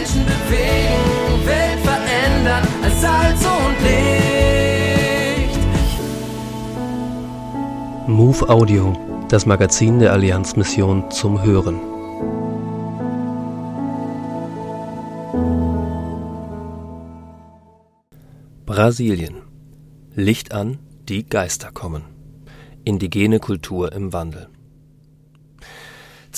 Menschen 0.00 0.24
bewegen, 0.24 1.46
Welt 1.46 1.80
verändern 1.80 2.66
als 2.82 3.00
Salz 3.02 3.44
und 3.44 3.76
Licht. 3.84 5.58
Move 8.08 8.48
Audio, 8.48 8.96
das 9.28 9.44
Magazin 9.44 9.98
der 9.98 10.14
Allianzmission 10.14 11.10
zum 11.10 11.42
Hören. 11.42 11.78
Brasilien. 18.64 19.42
Licht 20.14 20.52
an, 20.52 20.78
die 21.10 21.26
Geister 21.26 21.72
kommen. 21.72 22.04
Indigene 22.84 23.38
Kultur 23.38 23.92
im 23.92 24.14
Wandel. 24.14 24.48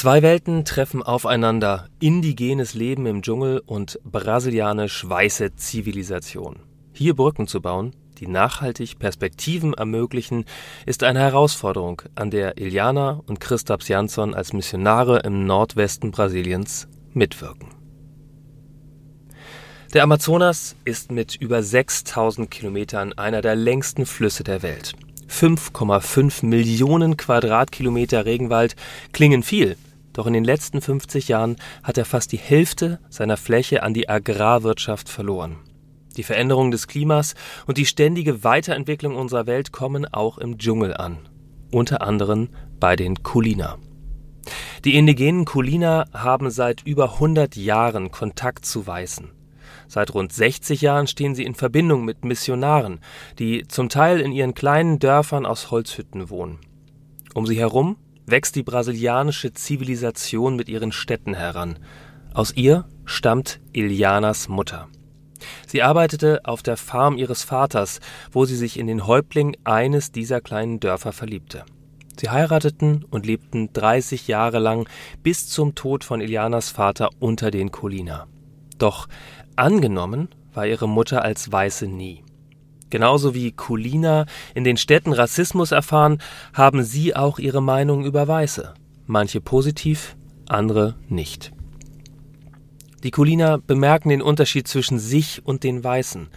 Zwei 0.02 0.20
Welten 0.22 0.64
treffen 0.64 1.00
aufeinander, 1.00 1.86
indigenes 2.00 2.74
Leben 2.74 3.06
im 3.06 3.22
Dschungel 3.22 3.62
und 3.64 4.00
brasilianisch 4.02 5.08
weiße 5.08 5.54
Zivilisation. 5.54 6.56
Hier 6.92 7.14
Brücken 7.14 7.46
zu 7.46 7.60
bauen, 7.62 7.94
die 8.18 8.26
nachhaltig 8.26 8.98
Perspektiven 8.98 9.74
ermöglichen, 9.74 10.44
ist 10.86 11.04
eine 11.04 11.20
Herausforderung, 11.20 12.02
an 12.16 12.32
der 12.32 12.58
Iliana 12.58 13.22
und 13.28 13.38
Christaps 13.38 13.86
Jansson 13.86 14.34
als 14.34 14.52
Missionare 14.52 15.20
im 15.20 15.46
Nordwesten 15.46 16.10
Brasiliens 16.10 16.88
mitwirken. 17.12 17.68
Der 19.94 20.02
Amazonas 20.02 20.74
ist 20.84 21.12
mit 21.12 21.36
über 21.36 21.62
6000 21.62 22.50
Kilometern 22.50 23.12
einer 23.12 23.40
der 23.40 23.54
längsten 23.54 24.04
Flüsse 24.04 24.42
der 24.42 24.64
Welt. 24.64 24.94
5,5 25.28 26.44
Millionen 26.44 27.16
Quadratkilometer 27.16 28.26
Regenwald 28.26 28.74
klingen 29.12 29.44
viel, 29.44 29.76
doch 30.12 30.26
in 30.26 30.32
den 30.32 30.44
letzten 30.44 30.80
50 30.80 31.28
Jahren 31.28 31.56
hat 31.82 31.98
er 31.98 32.04
fast 32.04 32.32
die 32.32 32.38
Hälfte 32.38 33.00
seiner 33.08 33.36
Fläche 33.36 33.82
an 33.82 33.94
die 33.94 34.08
Agrarwirtschaft 34.08 35.08
verloren. 35.08 35.56
Die 36.16 36.22
Veränderung 36.22 36.70
des 36.70 36.88
Klimas 36.88 37.34
und 37.66 37.78
die 37.78 37.86
ständige 37.86 38.44
Weiterentwicklung 38.44 39.16
unserer 39.16 39.46
Welt 39.46 39.72
kommen 39.72 40.06
auch 40.06 40.38
im 40.38 40.58
Dschungel 40.58 40.94
an, 40.94 41.18
unter 41.70 42.02
anderem 42.02 42.50
bei 42.78 42.96
den 42.96 43.22
Kulina. 43.22 43.78
Die 44.84 44.96
indigenen 44.96 45.44
Kulina 45.44 46.06
haben 46.12 46.50
seit 46.50 46.82
über 46.84 47.14
100 47.14 47.56
Jahren 47.56 48.10
Kontakt 48.10 48.66
zu 48.66 48.86
Weißen. 48.86 49.30
Seit 49.88 50.14
rund 50.14 50.32
60 50.32 50.80
Jahren 50.80 51.06
stehen 51.06 51.34
sie 51.34 51.44
in 51.44 51.54
Verbindung 51.54 52.04
mit 52.04 52.24
Missionaren, 52.24 53.00
die 53.38 53.66
zum 53.68 53.88
Teil 53.88 54.20
in 54.20 54.32
ihren 54.32 54.54
kleinen 54.54 54.98
Dörfern 54.98 55.46
aus 55.46 55.70
Holzhütten 55.70 56.30
wohnen. 56.30 56.58
Um 57.34 57.46
sie 57.46 57.58
herum 57.58 57.96
wächst 58.26 58.56
die 58.56 58.62
brasilianische 58.62 59.52
Zivilisation 59.52 60.56
mit 60.56 60.68
ihren 60.68 60.92
Städten 60.92 61.34
heran. 61.34 61.78
Aus 62.34 62.52
ihr 62.56 62.86
stammt 63.04 63.60
Ilianas 63.72 64.48
Mutter. 64.48 64.88
Sie 65.66 65.82
arbeitete 65.82 66.40
auf 66.44 66.62
der 66.62 66.76
Farm 66.76 67.18
ihres 67.18 67.42
Vaters, 67.42 68.00
wo 68.30 68.44
sie 68.44 68.56
sich 68.56 68.78
in 68.78 68.86
den 68.86 69.06
Häuptling 69.06 69.56
eines 69.64 70.12
dieser 70.12 70.40
kleinen 70.40 70.78
Dörfer 70.80 71.12
verliebte. 71.12 71.64
Sie 72.18 72.30
heirateten 72.30 73.04
und 73.10 73.26
lebten 73.26 73.72
30 73.72 74.28
Jahre 74.28 74.58
lang 74.58 74.88
bis 75.22 75.48
zum 75.48 75.74
Tod 75.74 76.04
von 76.04 76.20
Ilianas 76.20 76.70
Vater 76.70 77.10
unter 77.18 77.50
den 77.50 77.72
Colina. 77.72 78.26
Doch 78.78 79.08
Angenommen 79.56 80.28
war 80.54 80.66
ihre 80.66 80.88
Mutter 80.88 81.22
als 81.22 81.52
Weiße 81.52 81.86
nie. 81.86 82.24
Genauso 82.92 83.32
wie 83.32 83.52
Kulina 83.52 84.26
in 84.54 84.64
den 84.64 84.76
Städten 84.76 85.14
Rassismus 85.14 85.72
erfahren, 85.72 86.18
haben 86.52 86.82
sie 86.82 87.16
auch 87.16 87.38
ihre 87.38 87.62
Meinung 87.62 88.04
über 88.04 88.28
Weiße. 88.28 88.74
Manche 89.06 89.40
positiv, 89.40 90.14
andere 90.46 90.96
nicht. 91.08 91.52
Die 93.02 93.10
Kulina 93.10 93.56
bemerken 93.56 94.10
den 94.10 94.20
Unterschied 94.20 94.68
zwischen 94.68 94.98
sich 94.98 95.40
und 95.42 95.64
den 95.64 95.82
Weißen. 95.82 96.28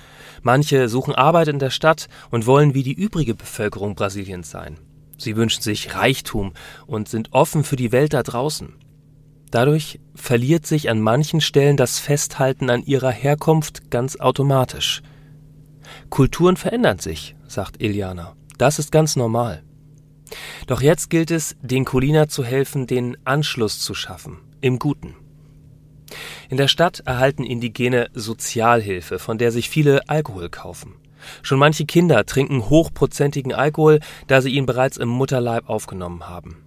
Manche 0.43 0.87
suchen 0.87 1.13
Arbeit 1.13 1.49
in 1.49 1.59
der 1.59 1.71
Stadt 1.71 2.07
und 2.31 2.45
wollen 2.45 2.73
wie 2.73 2.83
die 2.83 2.93
übrige 2.93 3.35
Bevölkerung 3.35 3.95
Brasiliens 3.95 4.49
sein. 4.49 4.79
Sie 5.17 5.35
wünschen 5.35 5.61
sich 5.61 5.93
Reichtum 5.93 6.53
und 6.87 7.09
sind 7.09 7.33
offen 7.33 7.65
für 7.65 7.75
die 7.75 7.91
Welt 7.91 8.13
da 8.13 8.23
draußen. 8.23 8.75
Dadurch 9.51 9.99
verliert 10.15 10.65
sich 10.65 10.89
an 10.89 11.01
manchen 11.01 11.41
Stellen 11.41 11.75
das 11.75 11.99
Festhalten 11.99 12.69
an 12.69 12.81
ihrer 12.81 13.11
Herkunft 13.11 13.91
ganz 13.91 14.15
automatisch. 14.15 15.01
Kulturen 16.09 16.57
verändern 16.57 16.99
sich, 16.99 17.35
sagt 17.47 17.81
Iliana. 17.81 18.35
Das 18.57 18.79
ist 18.79 18.91
ganz 18.91 19.15
normal. 19.15 19.63
Doch 20.67 20.81
jetzt 20.81 21.09
gilt 21.09 21.31
es, 21.31 21.55
den 21.61 21.85
Kulina 21.85 22.27
zu 22.27 22.43
helfen, 22.43 22.87
den 22.87 23.17
Anschluss 23.25 23.79
zu 23.79 23.93
schaffen, 23.93 24.39
im 24.61 24.79
Guten. 24.79 25.15
In 26.49 26.57
der 26.57 26.67
Stadt 26.67 27.01
erhalten 27.05 27.43
Indigene 27.43 28.09
Sozialhilfe, 28.13 29.19
von 29.19 29.37
der 29.37 29.51
sich 29.51 29.69
viele 29.69 30.07
Alkohol 30.07 30.49
kaufen. 30.49 30.95
Schon 31.41 31.59
manche 31.59 31.85
Kinder 31.85 32.25
trinken 32.25 32.69
hochprozentigen 32.69 33.53
Alkohol, 33.53 33.99
da 34.27 34.41
sie 34.41 34.51
ihn 34.51 34.65
bereits 34.65 34.97
im 34.97 35.09
Mutterleib 35.09 35.69
aufgenommen 35.69 36.27
haben. 36.27 36.64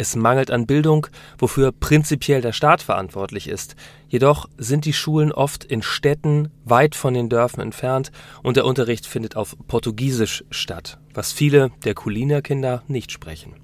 Es 0.00 0.16
mangelt 0.16 0.50
an 0.50 0.64
Bildung, 0.64 1.08
wofür 1.36 1.72
prinzipiell 1.72 2.40
der 2.40 2.54
Staat 2.54 2.80
verantwortlich 2.80 3.46
ist. 3.46 3.76
Jedoch 4.08 4.48
sind 4.56 4.86
die 4.86 4.94
Schulen 4.94 5.30
oft 5.30 5.62
in 5.62 5.82
Städten 5.82 6.48
weit 6.64 6.94
von 6.94 7.12
den 7.12 7.28
Dörfern 7.28 7.60
entfernt 7.60 8.10
und 8.42 8.56
der 8.56 8.64
Unterricht 8.64 9.04
findet 9.06 9.36
auf 9.36 9.58
Portugiesisch 9.68 10.42
statt, 10.50 10.96
was 11.12 11.32
viele 11.32 11.70
der 11.84 11.92
Kulina-Kinder 11.92 12.82
nicht 12.88 13.12
sprechen. 13.12 13.56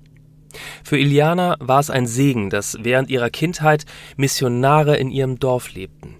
Für 0.85 0.99
Iliana 0.99 1.57
war 1.59 1.81
es 1.81 1.89
ein 1.89 2.07
Segen, 2.07 2.51
dass 2.51 2.77
während 2.83 3.09
ihrer 3.09 3.31
Kindheit 3.31 3.87
Missionare 4.19 4.99
in 4.99 5.11
ihrem 5.11 5.39
Dorf 5.39 5.73
lebten. 5.73 6.17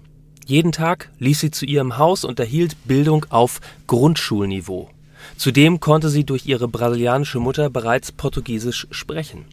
Jeden 0.47 0.73
Tag 0.73 1.11
lief 1.19 1.41
sie 1.41 1.51
zu 1.51 1.67
ihrem 1.67 1.99
Haus 1.99 2.25
und 2.25 2.41
erhielt 2.41 2.75
Bildung 2.87 3.27
auf 3.29 3.61
Grundschulniveau. 3.87 4.89
Zudem 5.37 5.79
konnte 5.79 6.09
sie 6.09 6.25
durch 6.25 6.47
ihre 6.47 6.69
brasilianische 6.69 7.39
Mutter 7.39 7.69
bereits 7.69 8.13
Portugiesisch 8.13 8.87
sprechen. 8.91 9.45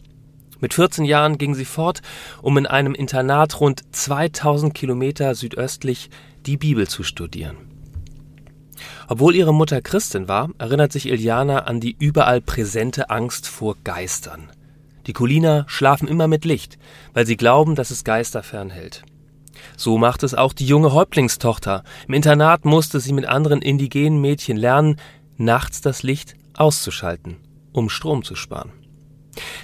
Mit 0.64 0.72
14 0.72 1.04
Jahren 1.04 1.36
ging 1.36 1.54
sie 1.54 1.66
fort, 1.66 2.00
um 2.40 2.56
in 2.56 2.66
einem 2.66 2.94
Internat 2.94 3.60
rund 3.60 3.82
2000 3.94 4.72
Kilometer 4.72 5.34
südöstlich 5.34 6.08
die 6.46 6.56
Bibel 6.56 6.88
zu 6.88 7.02
studieren. 7.02 7.56
Obwohl 9.06 9.34
ihre 9.34 9.52
Mutter 9.52 9.82
Christin 9.82 10.26
war, 10.26 10.48
erinnert 10.56 10.90
sich 10.90 11.06
Iliana 11.06 11.64
an 11.64 11.80
die 11.80 11.94
überall 11.98 12.40
präsente 12.40 13.10
Angst 13.10 13.46
vor 13.46 13.76
Geistern. 13.84 14.50
Die 15.06 15.12
Kulina 15.12 15.66
schlafen 15.68 16.08
immer 16.08 16.28
mit 16.28 16.46
Licht, 16.46 16.78
weil 17.12 17.26
sie 17.26 17.36
glauben, 17.36 17.74
dass 17.74 17.90
es 17.90 18.02
Geister 18.02 18.42
fernhält. 18.42 19.02
So 19.76 19.98
macht 19.98 20.22
es 20.22 20.32
auch 20.32 20.54
die 20.54 20.66
junge 20.66 20.94
Häuptlingstochter. 20.94 21.84
Im 22.08 22.14
Internat 22.14 22.64
musste 22.64 23.00
sie 23.00 23.12
mit 23.12 23.26
anderen 23.26 23.60
indigenen 23.60 24.18
Mädchen 24.18 24.56
lernen, 24.56 24.96
nachts 25.36 25.82
das 25.82 26.02
Licht 26.02 26.36
auszuschalten, 26.54 27.36
um 27.74 27.90
Strom 27.90 28.24
zu 28.24 28.34
sparen. 28.34 28.72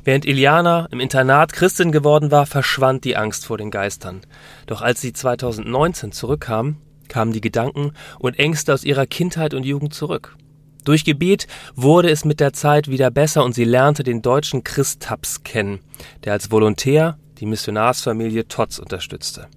Während 0.05 0.25
Iliana 0.25 0.89
im 0.91 1.01
Internat 1.01 1.53
Christin 1.53 1.93
geworden 1.93 2.31
war, 2.31 2.47
verschwand 2.47 3.05
die 3.05 3.17
Angst 3.17 3.47
vor 3.47 3.59
den 3.59 3.71
Geistern. 3.71 4.23
Doch 4.67 4.81
als 4.83 5.01
sie 5.01 5.13
2019 5.13 6.13
zurückkam, 6.13 6.77
kamen 7.09 7.33
die 7.33 7.41
Gedanken 7.41 7.93
und 8.19 8.39
Ängste 8.39 8.73
aus 8.73 8.85
ihrer 8.85 9.07
Kindheit 9.07 9.53
und 9.53 9.65
Jugend 9.65 9.93
zurück. 9.93 10.37
Durch 10.85 11.05
Gebet 11.05 11.47
wurde 11.75 12.11
es 12.11 12.25
mit 12.25 12.41
der 12.41 12.55
Zeit 12.55 12.89
wieder 12.89 13.11
besser 13.11 13.45
und 13.45 13.55
sie 13.55 13.65
lernte 13.65 14.03
den 14.03 14.23
deutschen 14.23 14.65
Christaps 14.65 15.43
kennen, 15.43 15.81
der 16.25 16.33
als 16.33 16.51
Volontär 16.51 17.19
die 17.39 17.47
Missionarsfamilie 17.47 18.49
Totz 18.49 18.79
unterstützte. 18.79 19.49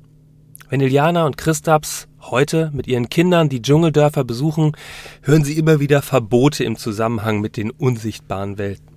Wenn 0.70 0.82
Iliana 0.82 1.26
und 1.26 1.38
Christaps 1.38 2.08
heute 2.20 2.72
mit 2.74 2.88
ihren 2.88 3.10
Kindern 3.10 3.48
die 3.48 3.62
Dschungeldörfer 3.62 4.24
besuchen, 4.24 4.74
hören 5.22 5.44
sie 5.44 5.58
immer 5.58 5.80
wieder 5.80 6.02
Verbote 6.02 6.64
im 6.64 6.78
Zusammenhang 6.78 7.40
mit 7.40 7.56
den 7.58 7.72
unsichtbaren 7.72 8.58
Welten. 8.58 8.93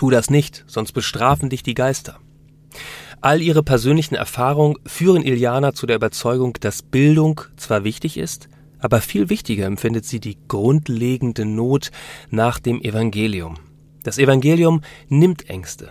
Tu 0.00 0.08
das 0.08 0.30
nicht, 0.30 0.64
sonst 0.66 0.92
bestrafen 0.92 1.50
dich 1.50 1.62
die 1.62 1.74
Geister. 1.74 2.18
All 3.20 3.42
ihre 3.42 3.62
persönlichen 3.62 4.14
Erfahrungen 4.14 4.76
führen 4.86 5.20
Iliana 5.20 5.74
zu 5.74 5.84
der 5.84 5.96
Überzeugung, 5.96 6.54
dass 6.58 6.80
Bildung 6.80 7.42
zwar 7.58 7.84
wichtig 7.84 8.16
ist, 8.16 8.48
aber 8.78 9.02
viel 9.02 9.28
wichtiger 9.28 9.66
empfindet 9.66 10.06
sie 10.06 10.18
die 10.18 10.38
grundlegende 10.48 11.44
Not 11.44 11.90
nach 12.30 12.60
dem 12.60 12.80
Evangelium. 12.80 13.58
Das 14.02 14.16
Evangelium 14.16 14.80
nimmt 15.10 15.50
Ängste. 15.50 15.90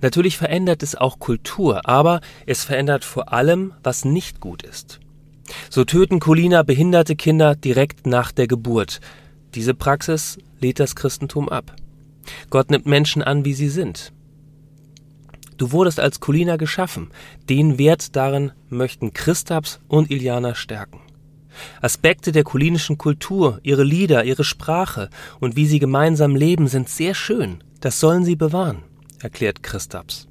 Natürlich 0.00 0.38
verändert 0.38 0.84
es 0.84 0.94
auch 0.94 1.18
Kultur, 1.18 1.88
aber 1.88 2.20
es 2.46 2.62
verändert 2.62 3.04
vor 3.04 3.32
allem, 3.32 3.72
was 3.82 4.04
nicht 4.04 4.38
gut 4.38 4.62
ist. 4.62 5.00
So 5.68 5.82
töten 5.82 6.20
Colina 6.20 6.62
behinderte 6.62 7.16
Kinder 7.16 7.56
direkt 7.56 8.06
nach 8.06 8.30
der 8.30 8.46
Geburt. 8.46 9.00
Diese 9.56 9.74
Praxis 9.74 10.38
lehnt 10.60 10.78
das 10.78 10.94
Christentum 10.94 11.48
ab. 11.48 11.74
Gott 12.50 12.70
nimmt 12.70 12.86
Menschen 12.86 13.22
an, 13.22 13.44
wie 13.44 13.54
sie 13.54 13.68
sind. 13.68 14.12
Du 15.56 15.72
wurdest 15.72 16.00
als 16.00 16.20
Kulina 16.20 16.56
geschaffen. 16.56 17.10
Den 17.48 17.78
Wert 17.78 18.16
darin 18.16 18.52
möchten 18.68 19.12
Christaps 19.12 19.80
und 19.88 20.10
Iliana 20.10 20.54
stärken. 20.54 21.00
Aspekte 21.80 22.32
der 22.32 22.44
kulinischen 22.44 22.98
Kultur, 22.98 23.60
ihre 23.62 23.84
Lieder, 23.84 24.24
ihre 24.24 24.44
Sprache 24.44 25.10
und 25.38 25.54
wie 25.54 25.66
sie 25.66 25.78
gemeinsam 25.78 26.34
leben, 26.34 26.68
sind 26.68 26.88
sehr 26.88 27.14
schön. 27.14 27.62
Das 27.80 28.00
sollen 28.00 28.24
sie 28.24 28.36
bewahren, 28.36 28.82
erklärt 29.20 29.62
Christaps. 29.62 30.28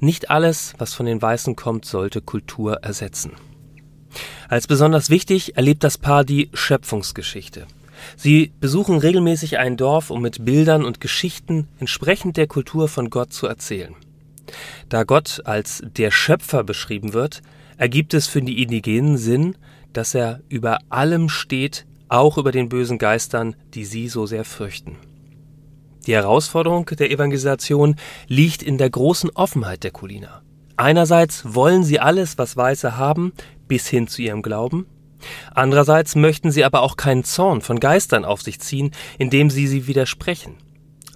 nicht 0.00 0.30
alles, 0.30 0.74
was 0.78 0.94
von 0.94 1.06
den 1.06 1.20
Weißen 1.20 1.54
kommt, 1.56 1.84
sollte 1.84 2.20
Kultur 2.20 2.82
ersetzen. 2.82 3.32
Als 4.48 4.66
besonders 4.66 5.10
wichtig 5.10 5.56
erlebt 5.56 5.84
das 5.84 5.98
Paar 5.98 6.24
die 6.24 6.50
Schöpfungsgeschichte. 6.52 7.66
Sie 8.16 8.52
besuchen 8.60 8.98
regelmäßig 8.98 9.58
ein 9.58 9.76
Dorf, 9.76 10.10
um 10.10 10.22
mit 10.22 10.44
Bildern 10.44 10.84
und 10.84 11.00
Geschichten 11.00 11.68
entsprechend 11.78 12.36
der 12.36 12.46
Kultur 12.46 12.88
von 12.88 13.10
Gott 13.10 13.32
zu 13.32 13.46
erzählen. 13.46 13.94
Da 14.88 15.04
Gott 15.04 15.42
als 15.44 15.82
der 15.96 16.10
Schöpfer 16.10 16.64
beschrieben 16.64 17.12
wird, 17.12 17.42
ergibt 17.76 18.14
es 18.14 18.26
für 18.26 18.42
die 18.42 18.62
Indigenen 18.62 19.18
Sinn, 19.18 19.56
dass 19.92 20.14
er 20.14 20.40
über 20.48 20.78
allem 20.88 21.28
steht, 21.28 21.86
auch 22.08 22.38
über 22.38 22.52
den 22.52 22.68
bösen 22.68 22.98
Geistern, 22.98 23.54
die 23.74 23.84
sie 23.84 24.08
so 24.08 24.26
sehr 24.26 24.44
fürchten. 24.44 24.96
Die 26.06 26.14
Herausforderung 26.14 26.86
der 26.86 27.10
Evangelisation 27.10 27.96
liegt 28.28 28.62
in 28.62 28.78
der 28.78 28.88
großen 28.88 29.30
Offenheit 29.30 29.84
der 29.84 29.90
Kulina. 29.90 30.42
Einerseits 30.76 31.54
wollen 31.54 31.84
sie 31.84 32.00
alles, 32.00 32.38
was 32.38 32.56
Weiße 32.56 32.96
haben, 32.96 33.32
bis 33.66 33.88
hin 33.88 34.08
zu 34.08 34.22
ihrem 34.22 34.42
Glauben. 34.42 34.86
Andererseits 35.54 36.14
möchten 36.14 36.50
sie 36.50 36.64
aber 36.64 36.82
auch 36.82 36.96
keinen 36.96 37.24
Zorn 37.24 37.60
von 37.60 37.80
Geistern 37.80 38.24
auf 38.24 38.42
sich 38.42 38.60
ziehen, 38.60 38.92
indem 39.18 39.50
sie 39.50 39.66
sie 39.66 39.86
widersprechen. 39.86 40.54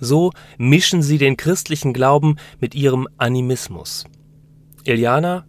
So 0.00 0.32
mischen 0.58 1.02
sie 1.02 1.18
den 1.18 1.36
christlichen 1.36 1.92
Glauben 1.92 2.36
mit 2.60 2.74
ihrem 2.74 3.06
Animismus. 3.18 4.04
Iliana 4.84 5.44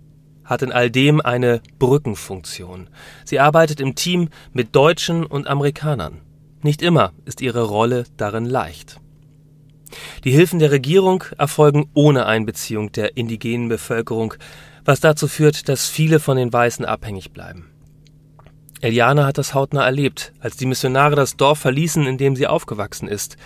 hat 0.45 0.61
in 0.61 0.71
all 0.71 0.91
dem 0.91 1.21
eine 1.21 1.61
Brückenfunktion. 1.79 2.89
Sie 3.25 3.39
arbeitet 3.39 3.79
im 3.79 3.95
Team 3.95 4.29
mit 4.51 4.75
Deutschen 4.75 5.25
und 5.25 5.47
Amerikanern. 5.47 6.21
Nicht 6.61 6.81
immer 6.81 7.13
ist 7.25 7.41
ihre 7.41 7.63
Rolle 7.63 8.03
darin 8.17 8.45
leicht. 8.45 8.99
Die 10.23 10.31
Hilfen 10.31 10.59
der 10.59 10.71
Regierung 10.71 11.23
erfolgen 11.37 11.89
ohne 11.93 12.25
Einbeziehung 12.25 12.91
der 12.91 13.17
indigenen 13.17 13.69
Bevölkerung, 13.69 14.33
was 14.85 14.99
dazu 14.99 15.27
führt, 15.27 15.69
dass 15.69 15.87
viele 15.87 16.19
von 16.19 16.37
den 16.37 16.51
Weißen 16.51 16.85
abhängig 16.85 17.31
bleiben. 17.31 17.72
Eliana 18.83 19.25
hat 19.25 19.37
das 19.37 19.53
hautnah 19.53 19.85
erlebt, 19.85 20.33
als 20.41 20.57
die 20.57 20.65
Missionare 20.65 21.15
das 21.15 21.37
Dorf 21.37 21.59
verließen, 21.59 22.05
in 22.05 22.17
dem 22.17 22.35
sie 22.35 22.47
aufgewachsen 22.47 23.07
ist. 23.07 23.37